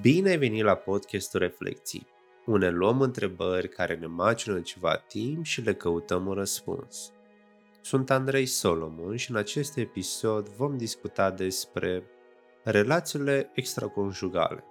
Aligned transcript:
Bine 0.00 0.28
ai 0.30 0.38
venit 0.38 0.64
la 0.64 0.74
podcastul 0.74 1.40
Reflecții, 1.40 2.06
unde 2.46 2.68
luăm 2.68 3.00
întrebări 3.00 3.68
care 3.68 3.94
ne 3.94 4.06
macină 4.06 4.60
ceva 4.60 4.96
timp 4.96 5.44
și 5.44 5.60
le 5.60 5.74
căutăm 5.74 6.26
un 6.26 6.32
răspuns. 6.32 7.12
Sunt 7.80 8.10
Andrei 8.10 8.46
Solomon 8.46 9.16
și 9.16 9.30
în 9.30 9.36
acest 9.36 9.76
episod 9.76 10.48
vom 10.48 10.76
discuta 10.76 11.30
despre 11.30 12.04
relațiile 12.62 13.50
extraconjugale. 13.54 14.64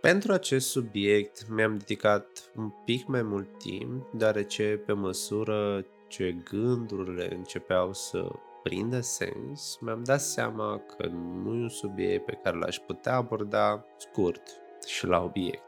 Pentru 0.00 0.32
acest 0.32 0.68
subiect 0.68 1.48
mi-am 1.48 1.76
dedicat 1.76 2.50
un 2.56 2.70
pic 2.84 3.06
mai 3.06 3.22
mult 3.22 3.58
timp, 3.58 4.10
deoarece 4.12 4.82
pe 4.86 4.92
măsură 4.92 5.86
ce 6.08 6.36
gândurile 6.50 7.34
începeau 7.34 7.92
să 7.92 8.28
prindă 8.62 9.00
sens, 9.00 9.78
mi-am 9.80 10.04
dat 10.04 10.20
seama 10.20 10.82
că 10.96 11.06
nu 11.06 11.54
e 11.54 11.62
un 11.62 11.68
subiect 11.68 12.24
pe 12.24 12.38
care 12.42 12.58
l-aș 12.58 12.76
putea 12.76 13.14
aborda 13.14 13.84
scurt 13.96 14.42
și 14.86 15.06
la 15.06 15.22
obiect. 15.22 15.62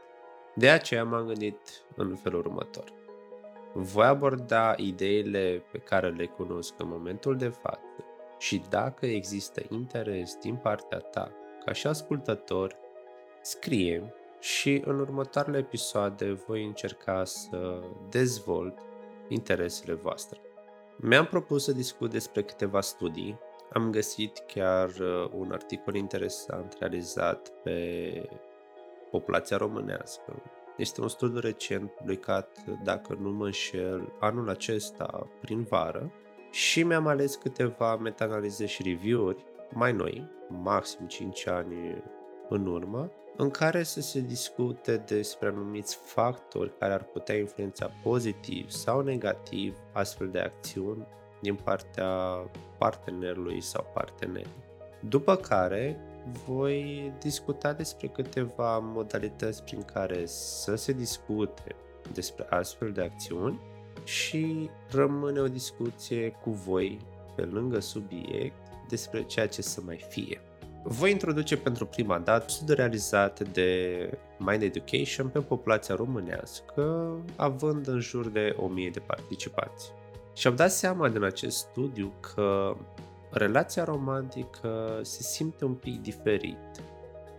De 0.54 0.70
aceea 0.70 1.04
m-am 1.04 1.26
gândit 1.26 1.60
în 1.96 2.16
felul 2.16 2.38
următor. 2.38 2.92
Voi 3.72 4.06
aborda 4.06 4.74
ideile 4.76 5.64
pe 5.72 5.78
care 5.78 6.08
le 6.08 6.26
cunosc 6.26 6.74
în 6.78 6.88
momentul 6.88 7.36
de 7.36 7.48
față 7.48 8.04
și 8.38 8.62
dacă 8.68 9.06
există 9.06 9.62
interes 9.68 10.36
din 10.36 10.56
partea 10.56 10.98
ta 10.98 11.32
ca 11.64 11.72
și 11.72 11.86
ascultător, 11.86 12.76
scrie 13.42 14.14
și 14.40 14.82
în 14.84 15.00
următoarele 15.00 15.58
episoade 15.58 16.32
voi 16.32 16.64
încerca 16.64 17.24
să 17.24 17.80
dezvolt 18.08 18.78
interesele 19.28 19.94
voastre. 19.94 20.40
Mi-am 21.02 21.26
propus 21.26 21.64
să 21.64 21.72
discut 21.72 22.10
despre 22.10 22.42
câteva 22.42 22.80
studii. 22.80 23.38
Am 23.72 23.90
găsit 23.90 24.38
chiar 24.46 24.88
uh, 24.88 25.30
un 25.32 25.52
articol 25.52 25.94
interesant 25.94 26.76
realizat 26.78 27.48
pe 27.62 28.28
populația 29.10 29.56
românească. 29.56 30.42
Este 30.76 31.00
un 31.00 31.08
studiu 31.08 31.38
recent 31.38 31.90
publicat, 31.90 32.64
dacă 32.82 33.16
nu 33.20 33.30
mă 33.30 33.44
înșel, 33.44 34.12
anul 34.18 34.48
acesta, 34.48 35.28
prin 35.40 35.62
vară, 35.62 36.12
și 36.50 36.82
mi-am 36.82 37.06
ales 37.06 37.34
câteva 37.34 37.96
meta-analize 37.96 38.66
și 38.66 38.82
review-uri 38.82 39.44
mai 39.72 39.92
noi, 39.92 40.30
maxim 40.48 41.06
5 41.06 41.46
ani 41.46 42.02
în 42.48 42.66
urmă, 42.66 43.10
în 43.36 43.50
care 43.50 43.82
să 43.82 44.00
se 44.00 44.20
discute 44.20 44.96
despre 44.96 45.48
anumiți 45.48 45.96
factori 46.04 46.78
care 46.78 46.92
ar 46.92 47.02
putea 47.02 47.36
influența 47.36 47.90
pozitiv 48.02 48.70
sau 48.70 49.00
negativ 49.00 49.76
astfel 49.92 50.28
de 50.28 50.38
acțiuni 50.38 51.06
din 51.40 51.54
partea 51.54 52.08
partenerului 52.78 53.60
sau 53.60 53.90
partenerii. 53.94 54.68
După 55.00 55.36
care 55.36 56.00
voi 56.46 57.12
discuta 57.20 57.72
despre 57.72 58.06
câteva 58.06 58.78
modalități 58.78 59.62
prin 59.62 59.82
care 59.82 60.26
să 60.26 60.74
se 60.74 60.92
discute 60.92 61.74
despre 62.12 62.46
astfel 62.50 62.92
de 62.92 63.02
acțiuni 63.02 63.60
și 64.04 64.70
rămâne 64.90 65.40
o 65.40 65.48
discuție 65.48 66.30
cu 66.30 66.50
voi 66.50 66.98
pe 67.34 67.42
lângă 67.42 67.78
subiect 67.78 68.68
despre 68.88 69.22
ceea 69.22 69.48
ce 69.48 69.62
să 69.62 69.80
mai 69.84 70.06
fie. 70.08 70.40
Voi 70.82 71.10
introduce 71.10 71.56
pentru 71.56 71.86
prima 71.86 72.18
dată 72.18 72.48
studii 72.48 72.74
realizate 72.74 73.44
de 73.44 74.10
Mind 74.38 74.62
Education 74.62 75.28
pe 75.28 75.38
populația 75.38 75.94
românească, 75.94 77.14
având 77.36 77.86
în 77.86 78.00
jur 78.00 78.28
de 78.28 78.56
1000 78.58 78.90
de 78.90 79.00
participanți. 79.00 79.92
Și 80.34 80.46
am 80.46 80.56
dat 80.56 80.70
seama 80.70 81.08
din 81.08 81.22
acest 81.22 81.56
studiu 81.56 82.12
că 82.34 82.76
relația 83.30 83.84
romantică 83.84 84.98
se 85.02 85.22
simte 85.22 85.64
un 85.64 85.74
pic 85.74 86.02
diferit 86.02 86.82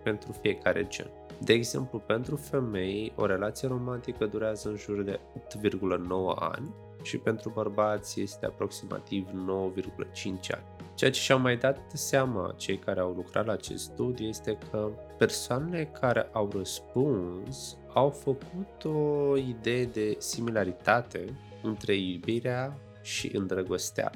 pentru 0.03 0.31
fiecare 0.31 0.87
gen. 0.87 1.09
De 1.39 1.53
exemplu, 1.53 1.99
pentru 1.99 2.35
femei, 2.35 3.13
o 3.15 3.25
relație 3.25 3.67
romantică 3.67 4.25
durează 4.25 4.69
în 4.69 4.75
jur 4.75 5.01
de 5.01 5.19
8,9 5.53 6.35
ani 6.35 6.73
și 7.01 7.17
pentru 7.17 7.49
bărbați 7.49 8.21
este 8.21 8.45
aproximativ 8.45 9.27
9,5 9.27 10.25
ani. 10.25 10.65
Ceea 10.95 11.11
ce 11.11 11.19
și-au 11.19 11.39
mai 11.39 11.57
dat 11.57 11.91
seama 11.93 12.53
cei 12.57 12.77
care 12.77 12.99
au 12.99 13.11
lucrat 13.11 13.45
la 13.45 13.51
acest 13.51 13.83
studiu 13.83 14.27
este 14.27 14.57
că 14.71 14.89
persoanele 15.17 15.85
care 15.99 16.29
au 16.31 16.49
răspuns 16.53 17.77
au 17.93 18.09
făcut 18.09 18.83
o 18.83 19.37
idee 19.37 19.85
de 19.85 20.15
similaritate 20.17 21.25
între 21.63 21.95
iubirea 21.95 22.77
și 23.01 23.35
îndrăgostea. 23.35 24.11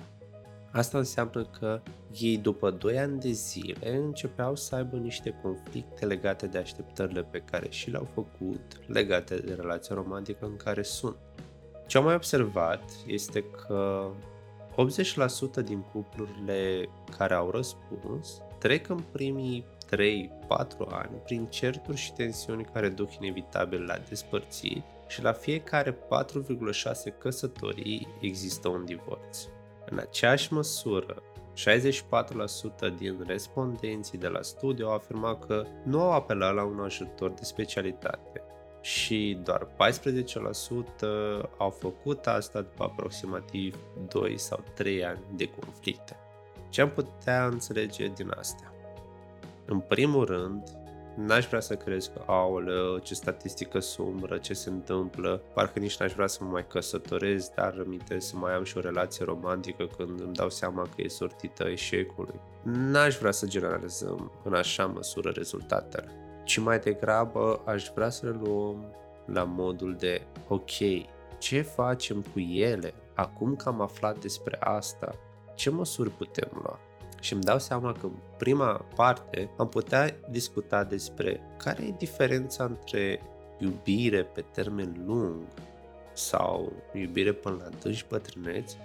Asta 0.72 0.98
înseamnă 0.98 1.46
că 1.60 1.82
ei 2.20 2.38
după 2.38 2.72
2 2.72 3.00
ani 3.00 3.20
de 3.20 3.32
zile 3.32 3.98
începeau 3.98 4.56
să 4.56 4.76
aibă 4.76 4.96
niște 4.96 5.40
conflicte 5.42 6.06
legate 6.06 6.48
de 6.48 6.58
așteptările 6.58 7.24
pe 7.24 7.40
care 7.52 7.70
și 7.70 7.90
le-au 7.90 8.08
făcut, 8.14 8.62
legate 8.88 9.36
de 9.36 9.54
relația 9.54 9.96
romantică 9.96 10.46
în 10.46 10.58
care 10.58 10.82
sunt. 10.82 11.16
Ce 11.88 11.98
am 11.98 12.04
mai 12.04 12.14
observat 12.14 12.84
este 13.08 13.44
că 13.44 14.10
80% 15.62 15.64
din 15.64 15.86
cuplurile 15.92 16.90
care 17.18 17.34
au 17.34 17.50
răspuns 17.50 18.42
trec 18.58 18.90
în 18.90 19.00
primii 19.12 19.66
3-4 19.86 19.98
ani 20.90 21.22
prin 21.24 21.46
certuri 21.46 21.98
și 21.98 22.14
tensiuni 22.14 22.70
care 22.74 22.90
duc 22.90 23.16
inevitabil 23.20 23.86
la 23.86 23.98
despărțiri 24.10 24.84
și 25.08 25.22
la 25.22 25.32
fiecare 25.32 25.92
4,6 25.92 25.98
căsătorii 27.18 28.08
există 28.22 28.68
un 28.68 28.86
divorț. 28.86 29.48
În 29.90 30.00
aceeași 30.00 30.54
măsură, 30.54 31.24
64% 31.56 32.98
din 32.98 33.24
respondenții 33.28 34.18
de 34.18 34.28
la 34.28 34.42
studiu 34.42 34.88
au 34.88 34.94
afirmat 34.94 35.46
că 35.46 35.66
nu 35.84 36.02
au 36.02 36.12
apelat 36.12 36.54
la 36.54 36.64
un 36.64 36.80
ajutor 36.80 37.30
de 37.30 37.44
specialitate 37.44 38.45
și 38.86 39.40
doar 39.44 39.68
14% 39.68 39.68
au 41.58 41.70
făcut 41.70 42.28
asta 42.28 42.62
după 42.62 42.84
aproximativ 42.84 43.78
2 44.08 44.38
sau 44.38 44.64
3 44.74 45.06
ani 45.06 45.20
de 45.36 45.50
conflicte. 45.60 46.18
Ce 46.70 46.82
am 46.82 46.90
putea 46.90 47.46
înțelege 47.46 48.08
din 48.08 48.34
astea? 48.38 48.74
În 49.66 49.80
primul 49.80 50.26
rând, 50.26 50.64
n-aș 51.16 51.48
vrea 51.48 51.60
să 51.60 51.76
crezi 51.76 52.12
că, 52.12 52.22
aoleu, 52.26 52.98
ce 52.98 53.14
statistică 53.14 53.80
sumbră, 53.80 54.38
ce 54.38 54.54
se 54.54 54.70
întâmplă, 54.70 55.42
parcă 55.54 55.80
nici 55.80 55.98
n-aș 55.98 56.14
vrea 56.14 56.28
să 56.28 56.44
mă 56.44 56.50
mai 56.50 56.68
căsătoresc, 56.68 57.54
dar 57.54 57.76
rămite 57.76 58.20
să 58.20 58.36
mai 58.36 58.54
am 58.54 58.64
și 58.64 58.78
o 58.78 58.82
relație 58.82 59.26
romantică 59.26 59.90
când 59.98 60.20
îmi 60.20 60.34
dau 60.34 60.50
seama 60.50 60.82
că 60.82 61.02
e 61.02 61.08
sortită 61.08 61.64
eșecului. 61.64 62.40
N-aș 62.62 63.18
vrea 63.18 63.32
să 63.32 63.46
generalizăm 63.46 64.32
în 64.44 64.54
așa 64.54 64.86
măsură 64.86 65.30
rezultatele 65.30 66.25
ci 66.46 66.58
mai 66.58 66.80
degrabă 66.80 67.62
aș 67.66 67.90
vrea 67.96 68.10
să 68.10 68.26
le 68.26 68.40
luăm 68.44 68.86
la 69.26 69.44
modul 69.44 69.96
de 70.00 70.22
ok, 70.48 70.72
ce 71.38 71.62
facem 71.62 72.26
cu 72.34 72.40
ele 72.40 72.94
acum 73.14 73.56
că 73.56 73.70
am 73.70 73.82
aflat 73.82 74.20
despre 74.20 74.58
asta, 74.60 75.16
ce 75.56 75.70
măsuri 75.70 76.10
putem 76.10 76.50
lua? 76.54 76.80
Și 77.20 77.34
îmi 77.34 77.44
dau 77.44 77.60
seama 77.60 77.92
că 77.92 78.06
în 78.06 78.16
prima 78.38 78.86
parte 78.96 79.50
am 79.58 79.70
putea 79.70 80.16
discuta 80.30 80.84
despre 80.84 81.42
care 81.58 81.84
e 81.84 81.96
diferența 81.98 82.64
între 82.64 83.22
iubire 83.60 84.24
pe 84.24 84.42
termen 84.42 85.04
lung 85.06 85.44
sau 86.14 86.74
iubire 86.94 87.32
până 87.32 87.56
la 87.60 87.70
dânși 87.82 88.06
bătrâneți 88.10 88.78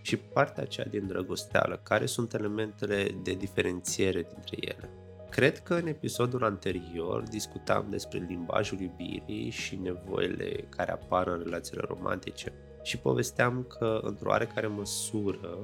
și 0.00 0.16
partea 0.16 0.62
aceea 0.62 0.86
din 0.86 1.06
drăgosteală, 1.06 1.80
care 1.82 2.06
sunt 2.06 2.34
elementele 2.34 3.06
de 3.22 3.32
diferențiere 3.32 4.26
dintre 4.32 4.56
ele. 4.60 5.03
Cred 5.34 5.58
că 5.58 5.74
în 5.74 5.86
episodul 5.86 6.44
anterior 6.44 7.22
discutam 7.22 7.86
despre 7.90 8.26
limbajul 8.28 8.80
iubirii 8.80 9.50
și 9.50 9.76
nevoile 9.76 10.66
care 10.68 10.92
apar 10.92 11.26
în 11.26 11.40
relațiile 11.44 11.82
romantice 11.86 12.52
și 12.82 12.98
povesteam 12.98 13.66
că, 13.78 14.00
într-o 14.02 14.28
oarecare 14.28 14.66
măsură, 14.66 15.58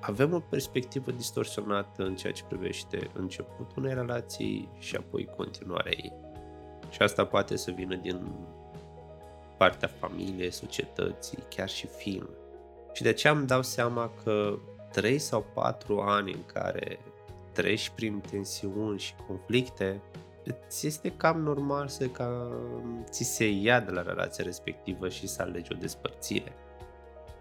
avem 0.00 0.34
o 0.34 0.40
perspectivă 0.40 1.10
distorsionată 1.10 2.02
în 2.02 2.16
ceea 2.16 2.32
ce 2.32 2.44
privește 2.48 3.10
începutul 3.14 3.82
unei 3.82 3.94
relații 3.94 4.68
și 4.78 4.96
apoi 4.96 5.28
continuarea 5.36 5.92
ei. 5.96 6.12
Și 6.90 7.02
asta 7.02 7.24
poate 7.24 7.56
să 7.56 7.70
vină 7.70 7.94
din 7.94 8.20
partea 9.58 9.88
familiei, 9.88 10.52
societății, 10.52 11.38
chiar 11.48 11.68
și 11.68 11.86
film. 11.86 12.28
Și 12.92 13.02
de 13.02 13.12
ce 13.12 13.28
am 13.28 13.46
dau 13.46 13.62
seama 13.62 14.10
că 14.24 14.58
3 14.92 15.18
sau 15.18 15.46
4 15.54 16.00
ani 16.00 16.32
în 16.32 16.44
care 16.52 16.98
treci 17.56 17.90
prin 17.94 18.20
tensiuni 18.30 18.98
și 18.98 19.14
conflicte, 19.26 20.02
ți 20.68 20.86
este 20.86 21.12
cam 21.16 21.40
normal 21.40 21.88
să 21.88 22.06
ca, 22.06 22.50
ți 23.10 23.24
se 23.24 23.50
ia 23.50 23.80
de 23.80 23.90
la 23.90 24.02
relația 24.02 24.44
respectivă 24.44 25.08
și 25.08 25.26
să 25.26 25.42
alegi 25.42 25.72
o 25.72 25.76
despărțire. 25.76 26.52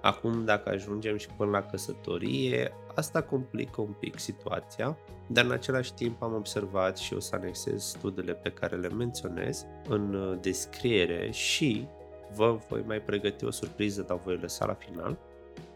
Acum, 0.01 0.45
dacă 0.45 0.69
ajungem 0.69 1.17
și 1.17 1.27
până 1.37 1.49
la 1.49 1.61
căsătorie, 1.61 2.71
asta 2.95 3.21
complică 3.21 3.81
un 3.81 3.95
pic 3.99 4.19
situația, 4.19 4.97
dar 5.27 5.45
în 5.45 5.51
același 5.51 5.93
timp 5.93 6.21
am 6.21 6.33
observat 6.33 6.97
și 6.97 7.13
o 7.13 7.19
să 7.19 7.35
anexez 7.35 7.83
studiile 7.83 8.33
pe 8.33 8.49
care 8.49 8.75
le 8.75 8.89
menționez 8.89 9.65
în 9.87 10.37
descriere 10.41 11.31
și 11.31 11.87
vă 12.35 12.59
voi 12.69 12.83
mai 12.85 13.01
pregăti 13.01 13.45
o 13.45 13.51
surpriză, 13.51 14.01
dar 14.01 14.19
voi 14.23 14.37
lăsa 14.41 14.65
la 14.65 14.73
final. 14.73 15.17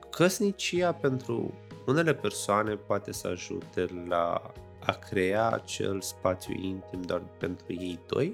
Căsnicia 0.10 0.94
pentru 0.94 1.54
unele 1.90 2.14
persoane 2.14 2.76
poate 2.76 3.12
să 3.12 3.28
ajute 3.28 3.86
la 4.08 4.52
a 4.86 4.92
crea 4.92 5.50
acel 5.50 6.02
spațiu 6.02 6.54
intim 6.54 7.02
doar 7.02 7.22
pentru 7.38 7.66
ei 7.74 8.00
doi, 8.08 8.34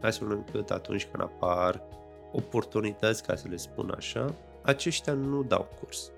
astfel 0.00 0.30
încât 0.30 0.70
atunci 0.70 1.06
când 1.06 1.22
apar 1.22 1.82
oportunități, 2.32 3.22
ca 3.22 3.36
să 3.36 3.48
le 3.48 3.56
spun 3.56 3.94
așa, 3.96 4.34
aceștia 4.62 5.12
nu 5.12 5.42
dau 5.42 5.68
curs. 5.80 6.10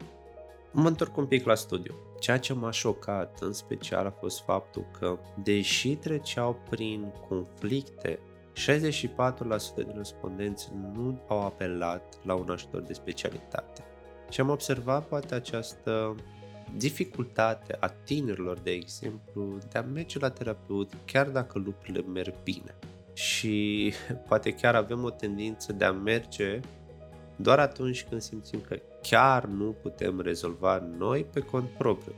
Mă 0.73 0.88
întorc 0.88 1.17
un 1.17 1.26
pic 1.26 1.44
la 1.44 1.55
studiu. 1.55 1.94
Ceea 2.20 2.38
ce 2.38 2.52
m-a 2.52 2.70
șocat 2.70 3.38
în 3.40 3.52
special 3.52 4.06
a 4.06 4.11
fost 4.11 4.43
faptul 4.44 4.87
că, 4.99 5.19
deși 5.43 5.96
treceau 5.96 6.61
prin 6.70 7.12
conflicte, 7.29 8.19
64% 8.58 9.75
din 9.76 9.94
respondenți 9.96 10.70
nu 10.94 11.20
au 11.29 11.40
apelat 11.40 12.19
la 12.23 12.35
un 12.35 12.50
ajutor 12.50 12.81
de 12.81 12.93
specialitate. 12.93 13.85
Și 14.31 14.40
am 14.40 14.49
observat 14.49 15.06
poate 15.06 15.35
această 15.35 16.14
dificultate 16.76 17.76
a 17.80 17.88
tinerilor, 17.88 18.58
de 18.58 18.70
exemplu, 18.70 19.58
de 19.72 19.78
a 19.78 19.82
merge 19.82 20.18
la 20.18 20.30
terapeut 20.30 20.92
chiar 21.04 21.28
dacă 21.28 21.58
lucrurile 21.58 22.00
merg 22.12 22.34
bine. 22.42 22.74
Și 23.12 23.92
poate 24.28 24.54
chiar 24.54 24.74
avem 24.74 25.04
o 25.04 25.10
tendință 25.10 25.72
de 25.72 25.84
a 25.84 25.92
merge 25.92 26.60
doar 27.36 27.58
atunci 27.58 28.04
când 28.08 28.20
simțim 28.20 28.60
că 28.60 28.78
chiar 29.02 29.44
nu 29.44 29.76
putem 29.82 30.20
rezolva 30.20 30.88
noi 30.98 31.24
pe 31.24 31.40
cont 31.40 31.68
propriu. 31.68 32.14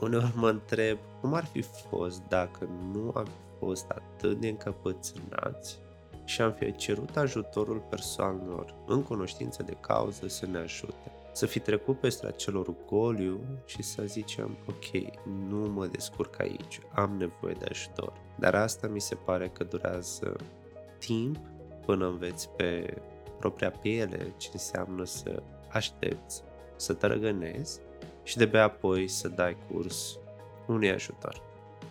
Uneori 0.00 0.32
mă 0.34 0.48
întreb 0.48 0.98
cum 1.20 1.34
ar 1.34 1.44
fi 1.44 1.62
fost 1.62 2.22
dacă 2.28 2.68
nu 2.92 3.12
am 3.14 3.28
fost 3.58 3.84
atât 3.88 4.40
de 4.40 4.48
încăpățânați 4.48 5.78
și 6.24 6.40
am 6.40 6.52
fi 6.52 6.76
cerut 6.76 7.16
ajutorul 7.16 7.82
persoanelor 7.90 8.74
în 8.86 9.02
cunoștință 9.02 9.62
de 9.62 9.76
cauză 9.80 10.28
să 10.28 10.46
ne 10.46 10.58
ajute. 10.58 11.12
Să 11.32 11.46
fi 11.46 11.58
trecut 11.58 12.00
peste 12.00 12.26
acel 12.26 12.56
orgoliu 12.56 13.40
și 13.64 13.82
să 13.82 14.02
zicem, 14.06 14.58
ok, 14.68 15.18
nu 15.48 15.56
mă 15.56 15.86
descurc 15.86 16.40
aici, 16.40 16.80
am 16.92 17.16
nevoie 17.16 17.54
de 17.58 17.66
ajutor. 17.70 18.12
Dar 18.38 18.54
asta 18.54 18.86
mi 18.86 19.00
se 19.00 19.14
pare 19.14 19.48
că 19.48 19.64
durează 19.64 20.36
timp 20.98 21.38
până 21.86 22.06
înveți 22.06 22.48
pe 22.48 22.96
propria 23.38 23.70
piele 23.70 24.34
ce 24.36 24.48
înseamnă 24.52 25.04
să 25.04 25.42
aștepți, 25.68 26.42
să 26.76 26.92
tărăgănezi 26.92 27.80
și 28.22 28.36
de 28.36 28.58
apoi 28.58 29.08
să 29.08 29.28
dai 29.28 29.56
curs 29.70 30.18
unui 30.66 30.90
ajutor. 30.90 31.42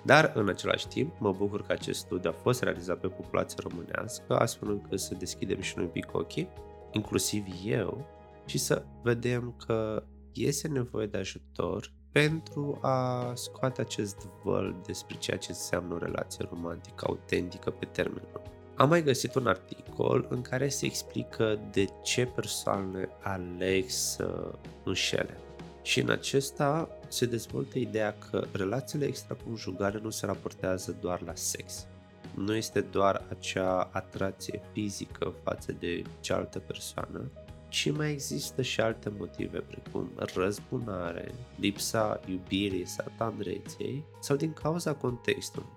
Dar, 0.02 0.32
în 0.36 0.50
același 0.50 0.88
timp, 0.88 1.20
mă 1.20 1.32
bucur 1.32 1.62
că 1.62 1.72
acest 1.72 2.00
studiu 2.00 2.30
a 2.30 2.42
fost 2.42 2.62
realizat 2.62 2.98
pe 2.98 3.08
populația 3.08 3.58
românească, 3.62 4.38
astfel 4.38 4.70
încât 4.70 5.00
să 5.00 5.16
deschidem 5.16 5.62
și 5.62 5.74
noi 5.76 5.86
un 5.86 5.92
pic 5.92 6.14
ochii, 6.14 6.50
inclusiv 6.92 7.46
eu, 7.66 8.06
și 8.50 8.58
să 8.58 8.84
vedem 9.04 9.56
că 9.66 10.04
este 10.34 10.68
nevoie 10.68 11.08
de 11.08 11.18
ajutor 11.18 11.94
pentru 12.12 12.80
a 12.82 13.32
scoate 13.36 13.82
acest 13.82 14.28
văl 14.44 14.82
despre 14.86 15.16
ceea 15.18 15.38
ce 15.38 15.48
înseamnă 15.50 15.94
o 15.94 15.98
relație 15.98 16.48
romantică 16.50 17.06
autentică 17.08 17.70
pe 17.70 17.86
termen 17.86 18.24
lung. 18.34 18.46
Am 18.76 18.90
mai 18.90 19.04
găsit 19.04 19.36
un 19.36 19.48
articol 19.48 20.28
în 20.30 20.42
care 20.42 20.70
se 20.70 20.86
explică 20.86 21.60
de 21.72 21.86
ce 22.04 22.26
persoane 22.26 23.10
aleg 23.22 23.90
să 23.90 24.52
înșele. 24.84 25.38
Și 25.82 26.00
în 26.00 26.10
acesta 26.10 26.90
se 27.08 27.26
dezvoltă 27.26 27.80
ideea 27.80 28.16
că 28.30 28.46
relațiile 28.52 29.06
extraconjugale 29.06 30.00
nu 30.04 30.10
se 30.10 30.26
raportează 30.26 30.98
doar 31.02 31.22
la 31.22 31.36
sex. 31.36 31.88
Nu 32.36 32.56
este 32.56 32.82
doar 32.82 33.26
acea 33.30 33.90
atracție 33.92 34.62
fizică 34.72 35.34
față 35.44 35.72
de 35.72 36.02
cealaltă 36.20 36.60
persoană, 36.60 37.32
ci 37.70 37.92
mai 37.92 38.12
există 38.12 38.62
și 38.62 38.82
alte 38.82 39.14
motive 39.18 39.60
precum 39.60 40.10
răzbunare, 40.16 41.34
lipsa 41.56 42.20
iubirii 42.28 42.86
sau 42.86 43.06
tandreței 43.18 44.04
sau 44.20 44.36
din 44.36 44.54
cauza 44.54 44.94
contextului. 44.94 45.70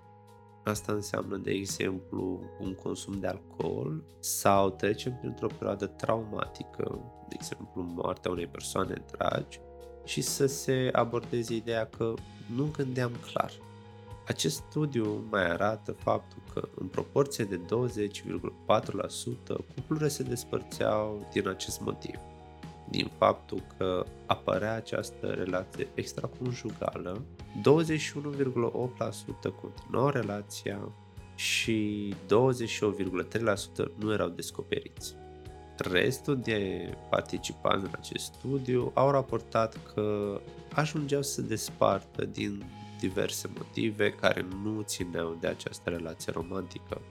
Asta 0.63 0.91
înseamnă, 0.91 1.37
de 1.37 1.51
exemplu, 1.51 2.39
un 2.59 2.73
consum 2.73 3.19
de 3.19 3.27
alcool 3.27 4.03
sau 4.19 4.69
trecem 4.69 5.17
printr-o 5.19 5.47
perioadă 5.47 5.85
traumatică, 5.85 6.99
de 7.29 7.35
exemplu, 7.39 7.81
moartea 7.81 8.31
unei 8.31 8.47
persoane 8.47 9.03
dragi, 9.11 9.59
și 10.05 10.21
să 10.21 10.45
se 10.45 10.89
abordeze 10.91 11.55
ideea 11.55 11.85
că 11.97 12.13
nu 12.55 12.71
gândeam 12.77 13.11
clar. 13.31 13.51
Acest 14.27 14.55
studiu 14.55 15.23
mai 15.29 15.49
arată 15.49 15.91
faptul 15.91 16.41
că 16.53 16.67
în 16.75 16.87
proporție 16.87 17.43
de 17.43 17.59
20,4% 17.59 17.61
cuplurile 19.75 20.07
se 20.07 20.23
despărțeau 20.23 21.29
din 21.33 21.47
acest 21.47 21.81
motiv. 21.81 22.19
Din 22.89 23.11
faptul 23.17 23.61
că 23.77 24.05
apărea 24.25 24.73
această 24.73 25.27
relație 25.27 25.87
extraconjugală, 25.93 27.21
21,8% 27.57 27.61
continuau 29.61 30.09
relația 30.09 30.91
și 31.35 32.13
28,3% 32.13 32.17
nu 33.99 34.13
erau 34.13 34.27
descoperiți. 34.27 35.15
Restul 35.77 36.39
de 36.39 36.89
participanți 37.09 37.85
în 37.85 37.91
acest 37.99 38.23
studiu 38.23 38.91
au 38.93 39.11
raportat 39.11 39.93
că 39.93 40.39
ajungeau 40.73 41.21
să 41.21 41.41
despartă 41.41 42.25
din 42.25 42.63
diverse 43.07 43.49
motive 43.57 44.11
care 44.11 44.45
nu 44.63 44.81
țineau 44.81 45.37
de 45.39 45.47
această 45.47 45.89
relație 45.89 46.31
romantică. 46.31 47.01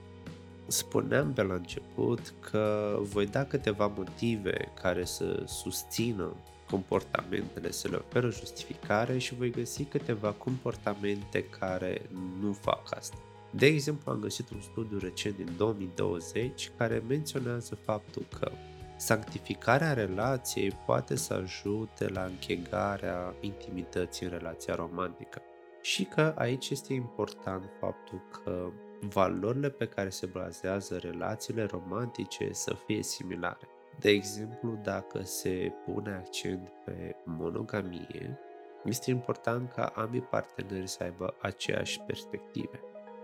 Spuneam 0.67 1.33
pe 1.33 1.41
la 1.41 1.53
început 1.53 2.33
că 2.39 2.97
voi 3.01 3.27
da 3.27 3.45
câteva 3.45 3.93
motive 3.97 4.71
care 4.81 5.05
să 5.05 5.43
susțină 5.45 6.35
comportamentele, 6.69 7.71
să 7.71 7.87
le 7.87 7.95
oferă 7.95 8.29
justificare 8.29 9.17
și 9.17 9.35
voi 9.35 9.51
găsi 9.51 9.83
câteva 9.83 10.31
comportamente 10.31 11.43
care 11.43 12.01
nu 12.41 12.53
fac 12.53 12.95
asta. 12.95 13.17
De 13.49 13.65
exemplu, 13.65 14.11
am 14.11 14.19
găsit 14.19 14.49
un 14.49 14.61
studiu 14.61 14.97
recent 14.97 15.35
din 15.35 15.49
2020 15.57 16.71
care 16.77 17.03
menționează 17.07 17.75
faptul 17.75 18.25
că 18.39 18.51
sanctificarea 18.97 19.93
relației 19.93 20.71
poate 20.85 21.15
să 21.15 21.33
ajute 21.33 22.07
la 22.07 22.23
închegarea 22.23 23.33
intimității 23.41 24.25
în 24.25 24.31
relația 24.31 24.75
romantică. 24.75 25.41
Și 25.83 26.03
că 26.05 26.33
aici 26.37 26.69
este 26.69 26.93
important 26.93 27.69
faptul 27.79 28.21
că 28.43 28.69
valorile 28.99 29.69
pe 29.69 29.85
care 29.85 30.09
se 30.09 30.25
bazează 30.25 30.97
relațiile 30.97 31.63
romantice 31.63 32.49
să 32.51 32.73
fie 32.85 33.01
similare. 33.01 33.67
De 33.99 34.09
exemplu, 34.09 34.79
dacă 34.83 35.21
se 35.23 35.71
pune 35.85 36.13
accent 36.13 36.69
pe 36.85 37.15
monogamie, 37.25 38.39
este 38.83 39.11
important 39.11 39.71
ca 39.71 39.85
ambii 39.95 40.21
parteneri 40.21 40.87
să 40.87 41.03
aibă 41.03 41.35
aceeași 41.41 41.99
perspective. 41.99 42.79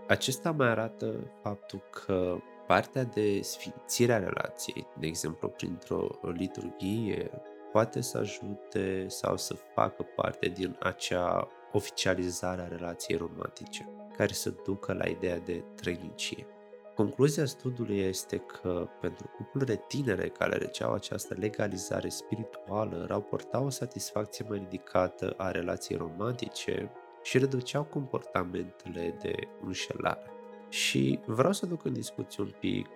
Acesta 0.08 0.50
mai 0.50 0.68
arată 0.68 1.30
faptul 1.42 1.82
că 1.90 2.36
partea 2.66 3.04
de 3.04 3.40
sfințire 3.42 4.12
a 4.12 4.18
relației, 4.18 4.86
de 4.98 5.06
exemplu 5.06 5.48
printr-o 5.48 6.08
liturghie, 6.22 7.30
poate 7.72 8.00
să 8.00 8.18
ajute 8.18 9.08
sau 9.08 9.36
să 9.36 9.54
facă 9.54 10.06
parte 10.16 10.48
din 10.48 10.76
acea 10.80 11.48
oficializare 11.72 12.62
a 12.62 12.68
relației 12.68 13.18
romantice, 13.18 13.88
care 14.16 14.32
să 14.32 14.54
ducă 14.64 14.92
la 14.92 15.04
ideea 15.04 15.38
de 15.38 15.64
trăinicie. 15.74 16.46
Concluzia 16.94 17.44
studiului 17.44 17.98
este 17.98 18.36
că 18.36 18.88
pentru 19.00 19.30
cuplurile 19.36 19.84
tinere 19.88 20.28
care 20.28 20.56
receau 20.56 20.92
această 20.92 21.34
legalizare 21.38 22.08
spirituală 22.08 23.04
raportau 23.08 23.64
o 23.64 23.70
satisfacție 23.70 24.44
mai 24.48 24.58
ridicată 24.58 25.34
a 25.36 25.50
relației 25.50 25.98
romantice 25.98 26.90
și 27.22 27.38
reduceau 27.38 27.84
comportamentele 27.84 29.16
de 29.22 29.34
înșelare. 29.64 30.30
Și 30.68 31.20
vreau 31.26 31.52
să 31.52 31.66
duc 31.66 31.84
în 31.84 31.92
discuție 31.92 32.42
un 32.42 32.52
pic 32.60 32.88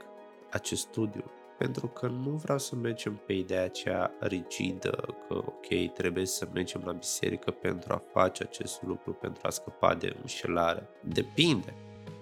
acest 0.51 0.81
studiu, 0.81 1.25
pentru 1.59 1.87
că 1.87 2.07
nu 2.07 2.31
vreau 2.31 2.59
să 2.59 2.75
mergem 2.75 3.21
pe 3.27 3.33
ideea 3.33 3.65
aceea 3.65 4.11
rigidă 4.21 5.05
că, 5.29 5.35
ok, 5.35 5.93
trebuie 5.95 6.27
să 6.27 6.49
mergem 6.53 6.83
la 6.85 6.93
biserică 6.93 7.51
pentru 7.51 7.93
a 7.93 8.03
face 8.13 8.43
acest 8.43 8.83
lucru, 8.83 9.13
pentru 9.13 9.41
a 9.45 9.51
scăpa 9.51 9.95
de 9.95 10.17
înșelare. 10.21 10.89
Depinde. 11.03 11.75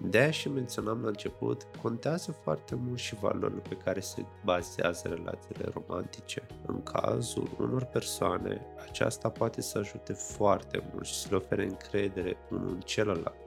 De 0.05 0.19
aia 0.19 0.31
și 0.31 0.49
menționam 0.49 1.03
la 1.03 1.09
început, 1.09 1.67
contează 1.83 2.33
foarte 2.43 2.75
mult 2.75 2.99
și 2.99 3.15
valorile 3.15 3.63
pe 3.69 3.77
care 3.77 4.01
se 4.01 4.25
bazează 4.45 5.09
relațiile 5.09 5.73
romantice. 5.75 6.47
În 6.67 6.83
cazul 6.83 7.49
unor 7.59 7.85
persoane, 7.85 8.67
aceasta 8.89 9.29
poate 9.29 9.61
să 9.61 9.79
ajute 9.79 10.13
foarte 10.13 10.83
mult 10.93 11.07
și 11.07 11.15
să 11.15 11.27
le 11.31 11.37
ofere 11.37 11.65
încredere 11.65 12.37
unul 12.51 12.69
în 12.69 12.81
celălalt. 12.81 13.42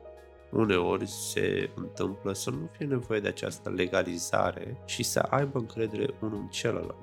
Uneori 0.56 1.06
se 1.08 1.70
întâmplă 1.76 2.34
să 2.34 2.50
nu 2.50 2.70
fie 2.72 2.86
nevoie 2.86 3.20
de 3.20 3.28
această 3.28 3.70
legalizare 3.70 4.78
și 4.86 5.04
să 5.04 5.20
aibă 5.20 5.60
încredere 5.60 6.14
unul 6.22 6.38
în 6.38 6.48
celălalt. 6.48 6.96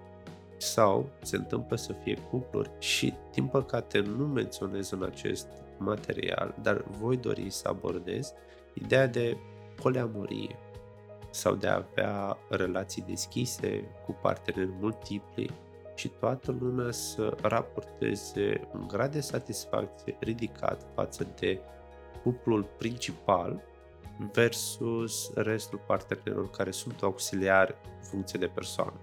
Sau 0.57 1.09
se 1.23 1.37
întâmplă 1.37 1.77
să 1.77 1.93
fie 2.03 2.19
cupluri 2.31 2.71
și, 2.79 3.15
din 3.33 3.47
păcate, 3.47 4.01
nu 4.01 4.27
menționez 4.27 4.91
în 4.91 5.03
acest 5.03 5.47
material, 5.79 6.55
dar 6.63 6.85
voi 7.01 7.17
dori 7.17 7.51
să 7.51 7.69
abordez 7.69 8.33
ideea 8.75 9.07
de 9.07 9.37
poliamorie 9.83 10.57
sau 11.31 11.55
de 11.55 11.67
a 11.67 11.75
avea 11.75 12.37
relații 12.49 13.05
deschise 13.09 13.85
cu 14.07 14.19
parteneri 14.23 14.71
multipli 14.81 15.51
și 15.95 16.09
toată 16.09 16.57
lumea 16.61 16.91
să 16.91 17.37
raporteze 17.43 18.69
un 18.75 18.87
grad 18.87 19.13
de 19.13 19.21
satisfacție 19.21 20.17
ridicat 20.21 20.87
față 20.95 21.27
de 21.39 21.61
cuplul 22.23 22.63
principal 22.79 23.63
versus 24.33 25.31
restul 25.35 25.81
partenerilor 25.87 26.51
care 26.51 26.71
sunt 26.71 27.03
auxiliari 27.03 27.75
în 27.85 28.03
funcție 28.03 28.39
de 28.39 28.47
persoană. 28.47 29.01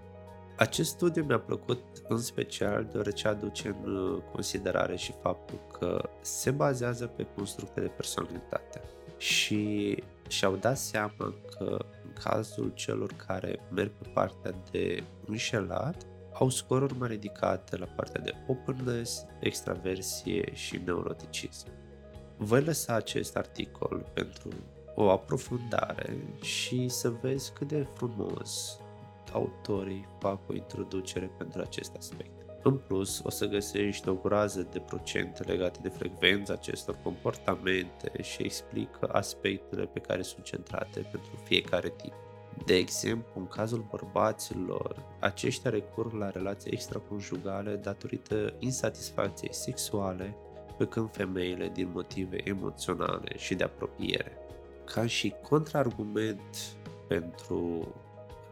Acest 0.56 0.90
studiu 0.90 1.24
mi-a 1.24 1.38
plăcut 1.38 1.82
în 2.08 2.18
special 2.18 2.88
deoarece 2.90 3.28
aduce 3.28 3.76
în 3.84 4.22
considerare 4.32 4.96
și 4.96 5.14
faptul 5.22 5.58
că 5.78 6.08
se 6.20 6.50
bazează 6.50 7.06
pe 7.06 7.26
constructe 7.36 7.80
de 7.80 7.86
personalitate 7.86 8.82
și 9.16 9.96
și-au 10.28 10.56
dat 10.56 10.78
seama 10.78 11.34
că 11.58 11.78
în 12.04 12.12
cazul 12.22 12.72
celor 12.74 13.12
care 13.26 13.60
merg 13.70 13.90
pe 13.90 14.08
partea 14.14 14.54
de 14.70 15.04
înșelat, 15.26 16.06
au 16.32 16.48
scoruri 16.48 16.98
mai 16.98 17.08
ridicate 17.08 17.76
la 17.76 17.86
partea 17.86 18.20
de 18.20 18.34
openness, 18.46 19.26
extraversie 19.40 20.54
și 20.54 20.80
neuroticism. 20.84 21.66
Voi 22.42 22.62
lăsa 22.62 22.94
acest 22.94 23.36
articol 23.36 24.10
pentru 24.12 24.48
o 24.94 25.10
aprofundare 25.10 26.16
și 26.42 26.88
să 26.88 27.08
vezi 27.08 27.52
cât 27.52 27.68
de 27.68 27.86
frumos 27.94 28.78
autorii 29.32 30.06
fac 30.18 30.38
o 30.48 30.54
introducere 30.54 31.30
pentru 31.38 31.60
acest 31.60 31.94
aspect. 31.96 32.30
În 32.62 32.76
plus, 32.76 33.20
o 33.24 33.30
să 33.30 33.46
găsești 33.46 34.08
o 34.08 34.14
groază 34.14 34.68
de 34.72 34.78
procente 34.78 35.42
legate 35.42 35.78
de 35.82 35.88
frecvența 35.88 36.52
acestor 36.52 36.96
comportamente 37.02 38.22
și 38.22 38.42
explică 38.42 39.08
aspectele 39.12 39.86
pe 39.86 40.00
care 40.00 40.22
sunt 40.22 40.44
centrate 40.44 41.00
pentru 41.00 41.42
fiecare 41.44 41.88
tip. 41.88 42.14
De 42.64 42.74
exemplu, 42.74 43.32
în 43.40 43.46
cazul 43.46 43.86
bărbaților, 43.90 45.02
aceștia 45.18 45.70
recurg 45.70 46.12
la 46.12 46.30
relații 46.30 46.70
extraconjugale 46.70 47.76
datorită 47.76 48.54
insatisfacției 48.58 49.54
sexuale, 49.54 50.36
pe 50.80 50.86
când 50.86 51.10
femeile 51.12 51.68
din 51.68 51.90
motive 51.94 52.48
emoționale 52.48 53.36
și 53.36 53.54
de 53.54 53.64
apropiere. 53.64 54.38
Ca 54.84 55.06
și 55.06 55.34
contraargument 55.48 56.56
pentru 57.08 57.94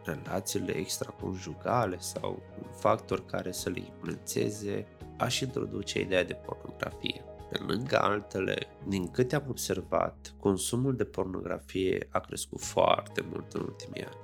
relațiile 0.03 0.71
extraconjugale 0.71 1.97
sau 1.99 2.41
un 2.61 2.71
factor 2.71 3.25
care 3.25 3.51
să 3.51 3.69
le 3.69 3.79
influențeze, 3.79 4.87
aș 5.17 5.39
introduce 5.39 5.99
ideea 5.99 6.23
de 6.23 6.33
pornografie. 6.33 7.23
Pe 7.51 7.57
lângă 7.67 7.99
altele, 7.99 8.55
din 8.87 9.11
câte 9.11 9.35
am 9.35 9.45
observat, 9.49 10.33
consumul 10.39 10.95
de 10.95 11.03
pornografie 11.03 12.07
a 12.09 12.19
crescut 12.19 12.61
foarte 12.61 13.25
mult 13.31 13.53
în 13.53 13.61
ultimii 13.61 14.05
ani. 14.05 14.17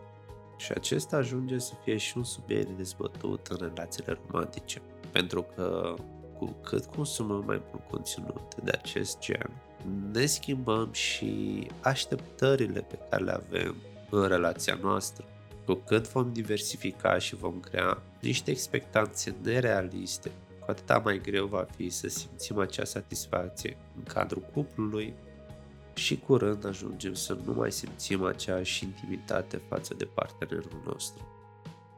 Și 0.57 0.71
acesta 0.71 1.15
ajunge 1.17 1.57
să 1.57 1.73
fie 1.83 1.97
și 1.97 2.17
un 2.17 2.23
subiect 2.23 2.69
dezbătut 2.69 3.47
în 3.47 3.57
relațiile 3.59 4.19
romantice. 4.25 4.81
Pentru 5.11 5.45
că 5.55 5.95
cu 6.37 6.55
cât 6.63 6.85
consumăm 6.85 7.43
mai 7.45 7.61
mult 7.71 7.89
conținut 7.89 8.55
de 8.63 8.71
acest 8.71 9.19
gen, 9.19 9.51
ne 10.11 10.25
schimbăm 10.25 10.89
și 10.91 11.67
așteptările 11.81 12.81
pe 12.81 12.99
care 13.09 13.23
le 13.23 13.31
avem 13.31 13.75
în 14.09 14.27
relația 14.27 14.77
noastră. 14.81 15.25
Cu 15.65 15.73
cât 15.73 16.11
vom 16.11 16.33
diversifica 16.33 17.17
și 17.17 17.35
vom 17.35 17.59
crea 17.59 18.01
niște 18.21 18.51
expectanțe 18.51 19.35
nerealiste, 19.43 20.31
cu 20.59 20.71
atâta 20.71 20.97
mai 20.97 21.21
greu 21.21 21.45
va 21.45 21.67
fi 21.75 21.89
să 21.89 22.07
simțim 22.07 22.59
acea 22.59 22.83
satisfacție 22.83 23.77
în 23.95 24.03
cadrul 24.03 24.45
cuplului 24.53 25.13
și 25.93 26.19
curând 26.19 26.65
ajungem 26.65 27.13
să 27.13 27.37
nu 27.45 27.53
mai 27.53 27.71
simțim 27.71 28.23
aceeași 28.23 28.83
intimitate 28.83 29.61
față 29.69 29.93
de 29.93 30.05
partenerul 30.05 30.81
nostru. 30.85 31.27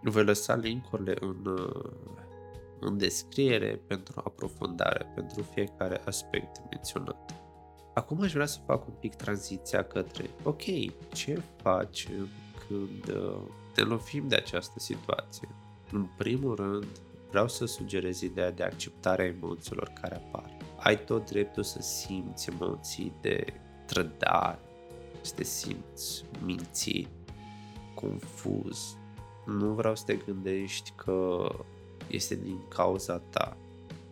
Voi 0.01 0.23
lăsa 0.23 0.55
linkurile 0.55 1.13
în, 1.19 1.57
în 2.79 2.97
descriere 2.97 3.81
pentru 3.87 4.21
aprofundare, 4.25 5.11
pentru 5.15 5.41
fiecare 5.53 6.01
aspect 6.05 6.61
menționat. 6.71 7.33
Acum 7.93 8.21
aș 8.21 8.33
vrea 8.33 8.45
să 8.45 8.59
fac 8.65 8.87
un 8.87 8.93
pic 8.99 9.15
tranziția 9.15 9.83
către, 9.83 10.29
ok, 10.43 10.63
ce 11.13 11.41
facem 11.61 12.27
când 12.67 13.15
uh, 13.15 13.41
ne 13.75 13.83
lovim 13.83 14.27
de 14.27 14.35
această 14.35 14.79
situație? 14.79 15.47
În 15.91 16.07
primul 16.17 16.55
rând, 16.55 16.87
vreau 17.29 17.47
să 17.47 17.65
sugerez 17.65 18.21
ideea 18.21 18.51
de 18.51 18.63
acceptare 18.63 19.21
a 19.21 19.25
emoțiilor 19.25 19.91
care 20.01 20.15
apar. 20.15 20.57
Ai 20.77 21.03
tot 21.03 21.29
dreptul 21.29 21.63
să 21.63 21.81
simți 21.81 22.49
emoții 22.49 23.13
de 23.21 23.45
trădare, 23.85 24.59
să 25.21 25.33
te 25.35 25.43
simți 25.43 26.25
mințit, 26.45 27.07
confuz. 27.95 28.97
Nu 29.45 29.67
vreau 29.67 29.95
să 29.95 30.03
te 30.05 30.15
gândești 30.15 30.91
că 30.95 31.49
este 32.09 32.35
din 32.35 32.59
cauza 32.67 33.21
ta. 33.29 33.57